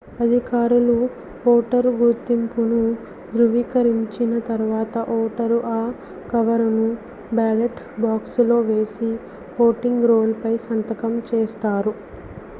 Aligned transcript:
అధికారులు 0.21 0.95
ఓటరు 1.47 1.89
గుర్తింపును 1.97 2.79
ధ్రువీకరించిన 3.31 4.31
తర్వాత 4.47 4.95
ఓటరు 5.15 5.59
ఆ 5.71 5.81
కవరును 6.31 6.87
బ్యాలెట్ 7.33 7.77
బాక్సులో 8.01 8.57
వేసి 8.69 9.11
ఓటింగ్ 9.59 10.07
రోల్ 10.11 10.33
పై 10.41 10.55
సంతకం 10.67 11.13
చేస్తారు 11.29 11.93